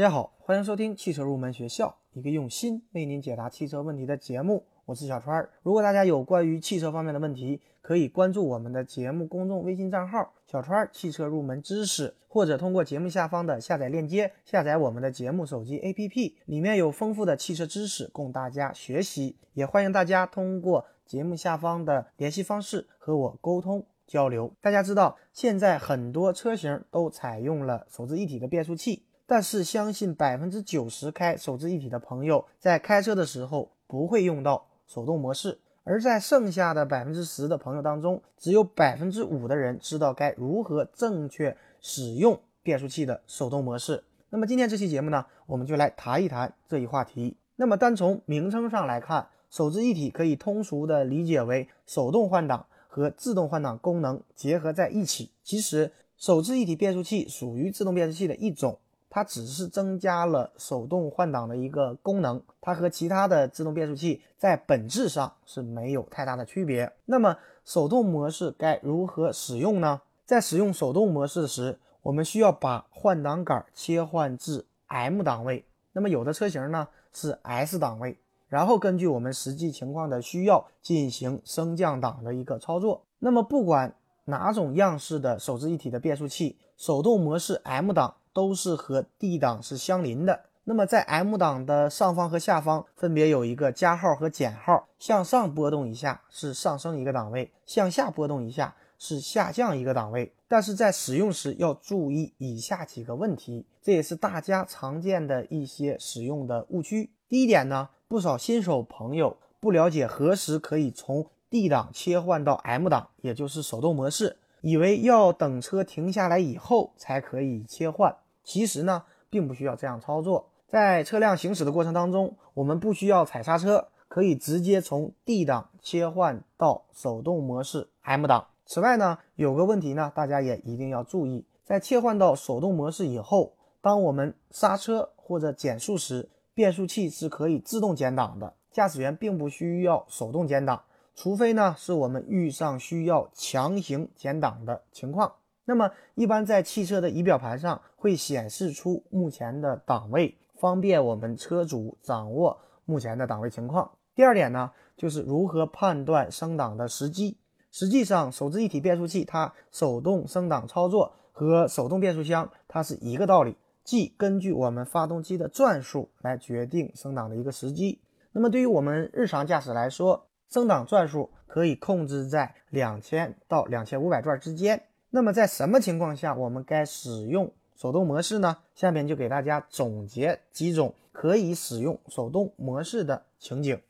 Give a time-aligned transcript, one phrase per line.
[0.00, 4.64] 大家好，欢迎收听汽车入门学校，一个用心为您解答汽车问题的节目。
[4.86, 5.50] 我是小川儿。
[5.62, 19.36] 如果大家有关于汽车方面的问题，可以关注我们的节目公众微信账号“小川儿汽车入门知识”，或者通过节目下方的下载链接下载我们的节目手机 APP，里面有丰富的汽车知识供大家学习。
[19.52, 24.50] 也欢迎大家通过节目下方的联系方式和我沟通交流。
[24.62, 29.04] 大家知道，现在很多车型都采用了手自一体的变速器。
[29.30, 44.02] 但是，相信百分之九十开手自一体的朋友在开车的时候不会用到手动模式，而在剩下的百分之十的朋友当中，只有百分之五的人知道该如何正确使用变速器的手动模式。
[44.30, 47.36] 那么今天这期节目呢，我们就来谈一谈这一话题。
[47.54, 55.30] 那么单从名称上来看，手自一体可以通俗的理解为手动换挡和自动换挡功能结合在一起。
[55.44, 58.80] 其实，手自一体变速器属于自动变速器的一种。
[59.10, 66.90] 它只是增加了手动换挡的一个功能，它和其他的自动变速器在本质上是没有太大的区别。
[67.06, 70.00] 那么手动模式该如何使用呢？
[70.24, 75.64] 在使用手动模式时，我们需要把换挡杆切换至 M 档位。
[75.92, 78.16] 那么有的车型呢是 S 档位，
[78.48, 83.02] 然后根据我们实际情况的需要进行升降档的一个操作。
[83.18, 83.92] 那么不管
[84.26, 88.14] 哪种样式的手自一体的变速器，手动模式 M 档。
[88.32, 90.40] 都是和 D 档是相邻的。
[90.64, 100.32] 那么在 M 档的上方和下方分别有一个加号和减号，向上波动一下是上升一个档位，向下波动一下是下降一个档位。
[100.46, 107.10] 但是在使用时要注意以下几个问题，这也是大家常见的一些使用的误区。
[107.28, 114.36] 第一点呢，不少新手朋友不了解何时可以从 D 档切换到 M 档，也就是手动模式。
[114.60, 120.48] 以为要等车停下来以后才可以切换，其实呢，并不需要这样操作。
[120.68, 128.46] 在车辆行驶的过程当中，我们不需要踩刹车，可以直接从 D 档切换到手动模式 M 档。
[128.66, 140.82] 此外呢，有个问题呢，大家也一定要注意，在切换到手动模式以后，当我们刹车或者减速时，变速器是可以自动减档的，驾驶员并不需要手动减档。
[141.22, 145.30] 除非呢，是我们遇上需要强行减档的情况，
[145.66, 153.90] 那么一般在汽车的仪表盘上会显示出目前的档位，方便我们车主掌握目前的档位情况。
[154.14, 157.36] 第二点呢，就是如何判断升档的时机。
[157.70, 168.00] 实际上，手自一体变速器它手动升档操作和手动变速箱它是一个道理，即根据我们发动机的转速来决定升档的一个时机。
[168.32, 174.82] 那么对于我们日常驾驶来说，升档转速可以控制在两千到两千五百转之间。
[175.10, 178.58] 那么在什么情况下我们该使用手动模式呢？
[178.74, 183.80] 下面就给大家总结几种可以使用手动模式的情景。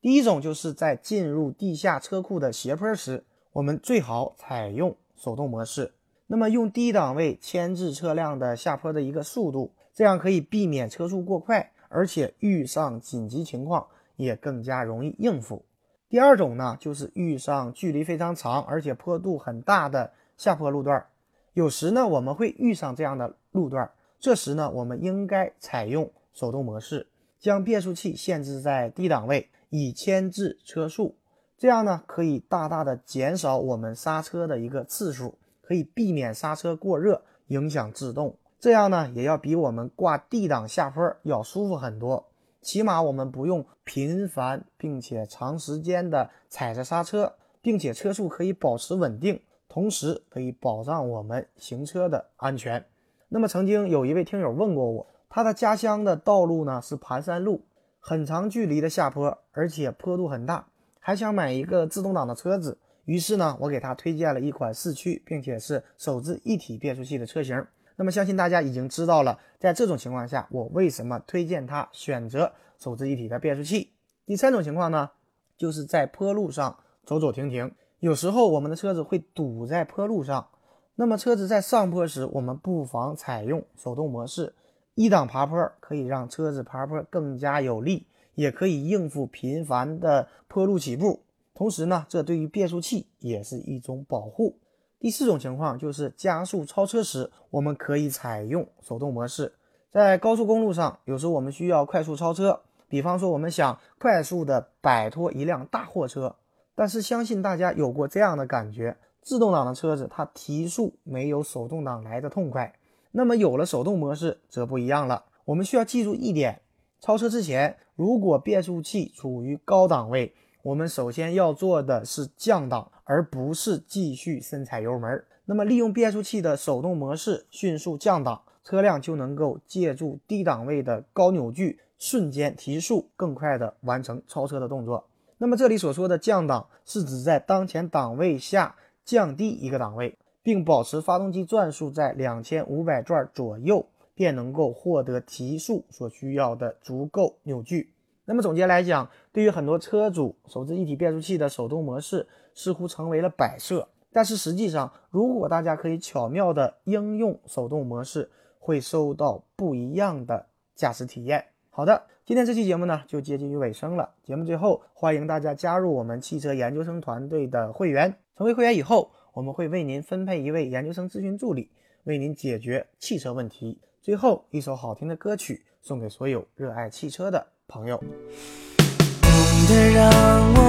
[0.00, 5.92] 第一种就是在进入地下车库的斜坡时，我们最好采用手动模式。
[6.26, 13.86] 那么用低档位牵制车辆的下坡的一个速度，这样可以避免车速过快，而且遇上紧急情况
[14.16, 15.64] 也更加容易应付。
[16.08, 21.06] 第二种呢，就是遇上距离非常长而且坡度很大的下坡路段，
[21.52, 27.06] 有时呢我们会遇上这样的路段，这时呢我们应该采用手动模式，
[27.38, 31.14] 将变速器限制在低档位，以牵制车速，
[31.58, 42.24] 这样呢可以大大的减少我们刹车的一个次数，可以避免刹车过热影响制动，这样呢也要比我们挂 D 档下坡要舒服很多。
[42.60, 52.84] 起码我们不用频繁并且长时间的踩着刹车，并且车速可以保持稳定，同时可以保障我们行车的安全。
[53.28, 57.62] 那么曾经有一位听友问过我，他的家乡的道路呢是盘山路，
[58.00, 60.66] 很长距离的下坡，而且坡度很大，
[60.98, 62.78] 还想买一个自动挡的车子。
[63.04, 67.64] 于是呢，我给他推荐了一款四驱并且是手自一体变速器的车型。
[67.98, 73.90] 那么相信大家已经知道了，在这种情况下，我为什么推荐他选择手自一体的变速器？
[74.24, 75.10] 第三种情况呢，
[75.56, 80.48] 就是在坡路上走走停停，有时候我们的车子会堵在坡路上，
[80.94, 84.54] 那么车子在上坡时，我们不妨采用手动模式，
[84.94, 88.06] 一档爬坡可以让车子爬坡更加有力，
[88.36, 94.60] 也可以应付频繁的坡路起步，同时呢，这对于变速器也是一种保护。
[95.00, 99.54] 第四种情况就是加速超车时，我们可以采用手动模式。
[99.92, 106.34] 在高速公路上，有时候我们需要快速超车，比方说我们想快速的摆脱一辆大货车，
[106.74, 112.74] 但是相信大家有过这样的感觉：自动挡的车子它提速没有手动挡来的痛快。
[113.12, 116.60] 那么有了手动模式则不一样了，我们需要记住一点：
[117.00, 125.24] 超车之前，如果变速器处于高档位，我们首先要做的是降档，而不是继续深踩油门。
[125.46, 135.06] 那么，利用变速器的手动模式迅速降档，车辆就能够借助低档位的高扭矩，瞬间提速，更快的完成超车的动作。
[135.38, 138.76] 那么，这里所说的降档，是指在当前档位下
[139.06, 147.90] 降低一个档位，并保持发动机转速在两千五百转左右，便能够获得提速所需要的足够扭矩。
[148.26, 152.26] 那么，总结来讲，对于很多车主，手自一体变速器的手动模式
[152.58, 153.86] 似乎成为了摆设。
[154.12, 158.28] 但是实际上，如果大家可以巧妙的应用手动模式，
[158.58, 161.44] 会收到不一样的驾驶体验。
[161.70, 164.10] 好的，今天这期节目呢就接近于尾声了。
[164.24, 168.12] 节目最后，欢迎大家加入我们汽车研究生团队的会员。
[168.36, 171.70] 成为会员以后，我们会为您分配一位研究生咨询助理，
[172.04, 173.78] 为您解决汽车问题。
[174.02, 177.98] 最后一首好听的歌曲送给所有热爱汽车的朋友。
[177.98, 179.30] 懂
[179.68, 180.67] 得让我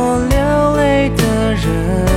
[1.59, 2.08] 人。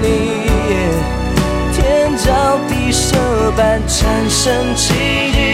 [0.00, 0.48] 你，
[1.72, 3.16] 天造地设
[3.56, 4.94] 般产生奇
[5.32, 5.47] 迹。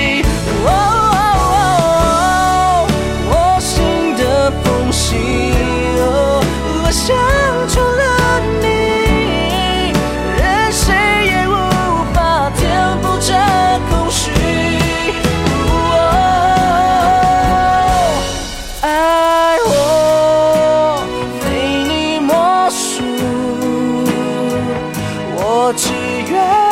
[26.26, 26.63] 只